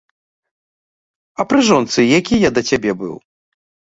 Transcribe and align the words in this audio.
А 1.43 1.45
пры 1.51 1.59
жонцы 1.69 1.99
які 2.19 2.35
я 2.47 2.53
да 2.55 2.61
цябе 2.69 2.91
быў? 3.03 3.15